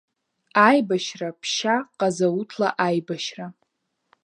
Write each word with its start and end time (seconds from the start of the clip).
Аибашьра 0.67 1.29
ԥшьа, 1.39 1.75
ҟазауҭла 1.97 2.67
аибашьра. 2.85 3.45